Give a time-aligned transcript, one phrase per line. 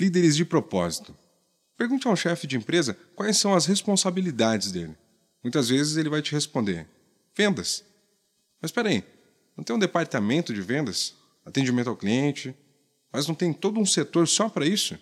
[0.00, 1.14] Líderes de propósito.
[1.76, 4.96] Pergunte a um chefe de empresa quais são as responsabilidades dele.
[5.42, 6.88] Muitas vezes ele vai te responder:
[7.36, 7.84] vendas.
[8.62, 9.04] Mas espera aí,
[9.54, 11.14] não tem um departamento de vendas?
[11.44, 12.56] Atendimento ao cliente?
[13.12, 14.98] Mas não tem todo um setor só para isso?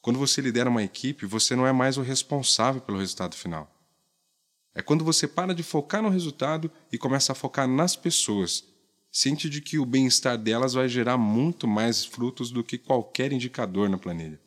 [0.00, 3.68] Quando você lidera uma equipe, você não é mais o responsável pelo resultado final.
[4.72, 8.69] É quando você para de focar no resultado e começa a focar nas pessoas
[9.10, 13.88] ciente de que o bem-estar delas vai gerar muito mais frutos do que qualquer indicador
[13.88, 14.40] na planilha.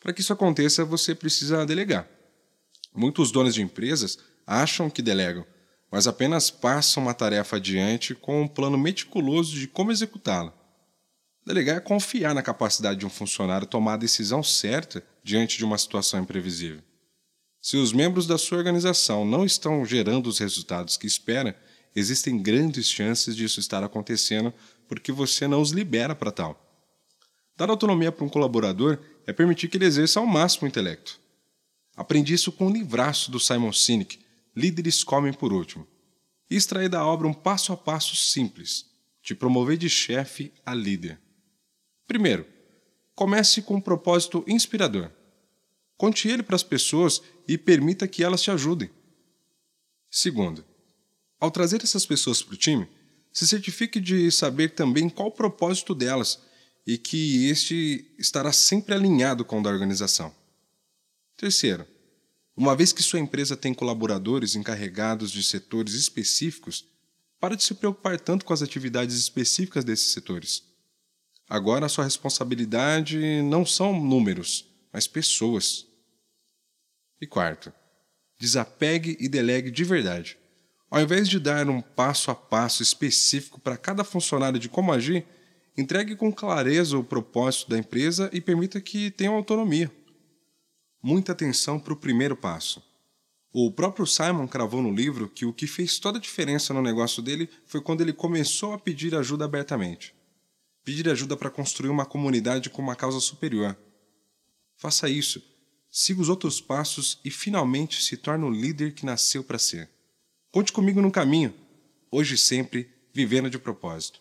[0.00, 2.08] Para que isso aconteça, você precisa delegar.
[2.94, 5.46] Muitos donos de empresas acham que delegam,
[5.90, 10.52] mas apenas passam uma tarefa adiante com um plano meticuloso de como executá-la.
[11.44, 15.76] Delegar é confiar na capacidade de um funcionário tomar a decisão certa diante de uma
[15.76, 16.82] situação imprevisível.
[17.60, 21.56] Se os membros da sua organização não estão gerando os resultados que espera,
[21.94, 24.52] existem grandes chances disso estar acontecendo
[24.88, 26.58] porque você não os libera para tal.
[27.56, 31.20] Dar autonomia para um colaborador é permitir que ele exerça ao máximo o intelecto.
[31.94, 34.18] Aprendi isso com um livraço do Simon Sinek,
[34.56, 35.86] Líderes Comem por Último,
[36.50, 38.86] e extraí da obra um passo a passo simples,
[39.22, 41.20] de promover de chefe a líder.
[42.06, 42.46] Primeiro,
[43.14, 45.10] comece com um propósito inspirador.
[45.96, 48.90] Conte ele para as pessoas e permita que elas te ajudem.
[50.10, 50.64] Segundo,
[51.42, 52.88] ao trazer essas pessoas para o time,
[53.32, 56.38] se certifique de saber também qual o propósito delas
[56.86, 60.32] e que este estará sempre alinhado com o da organização.
[61.36, 61.84] Terceiro,
[62.56, 66.86] uma vez que sua empresa tem colaboradores encarregados de setores específicos,
[67.40, 70.62] pare de se preocupar tanto com as atividades específicas desses setores.
[71.48, 75.88] Agora a sua responsabilidade não são números, mas pessoas.
[77.20, 77.72] E quarto,
[78.38, 80.38] desapegue e delegue de verdade.
[80.92, 85.24] Ao invés de dar um passo a passo específico para cada funcionário de como agir,
[85.74, 89.90] entregue com clareza o propósito da empresa e permita que tenham autonomia.
[91.02, 92.82] Muita atenção para o primeiro passo.
[93.54, 97.22] O próprio Simon cravou no livro que o que fez toda a diferença no negócio
[97.22, 100.14] dele foi quando ele começou a pedir ajuda abertamente.
[100.84, 103.74] Pedir ajuda para construir uma comunidade com uma causa superior.
[104.76, 105.42] Faça isso,
[105.90, 109.88] siga os outros passos e finalmente se torne o líder que nasceu para ser.
[110.52, 111.54] Conte comigo no caminho,
[112.10, 114.20] hoje e sempre, vivendo de propósito.